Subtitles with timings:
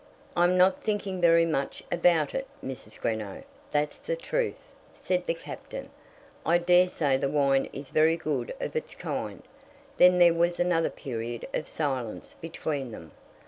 [0.35, 2.99] "I'm not thinking very much about it, Mrs.
[2.99, 5.91] Greenow; that's the truth," said the Captain.
[6.43, 9.43] "I daresay the wine is very good of its kind."
[9.97, 13.11] Then there was another period of silence between them.